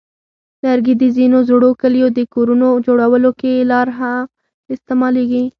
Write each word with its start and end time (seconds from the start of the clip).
لرګي 0.63 0.93
د 0.97 1.03
ځینو 1.17 1.37
زړو 1.49 1.69
کلیو 1.81 2.07
د 2.17 2.19
کورونو 2.33 2.67
جوړولو 2.85 3.31
کې 3.39 3.53
لا 3.71 3.81
هم 3.97 4.19
استعمالېږي. 4.73 5.43